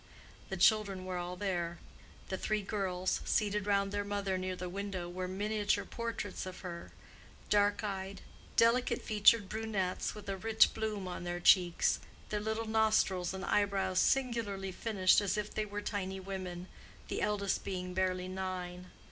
The 0.49 0.57
children 0.57 1.05
were 1.05 1.17
all 1.19 1.35
there. 1.35 1.77
The 2.29 2.37
three 2.39 2.63
girls, 2.63 3.21
seated 3.23 3.67
round 3.67 3.91
their 3.91 4.03
mother 4.03 4.35
near 4.35 4.55
the 4.55 4.67
window, 4.67 5.07
were 5.07 5.27
miniature 5.27 5.85
portraits 5.85 6.47
of 6.47 6.61
her—dark 6.61 7.83
eyed, 7.83 8.21
delicate 8.55 9.03
featured 9.03 9.47
brunettes 9.47 10.15
with 10.15 10.27
a 10.27 10.37
rich 10.37 10.73
bloom 10.73 11.07
on 11.07 11.23
their 11.23 11.39
cheeks, 11.39 11.99
their 12.29 12.39
little 12.39 12.65
nostrils 12.65 13.31
and 13.31 13.45
eyebrows 13.45 13.99
singularly 13.99 14.71
finished 14.71 15.21
as 15.21 15.37
if 15.37 15.53
they 15.53 15.65
were 15.67 15.81
tiny 15.83 16.19
women, 16.19 16.67
the 17.07 17.21
eldest 17.21 17.63
being 17.63 17.93
barely 17.93 18.27
nine. 18.27 18.89